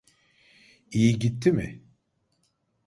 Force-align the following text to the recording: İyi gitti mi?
İyi 0.91 1.19
gitti 1.19 1.51
mi? 1.51 1.81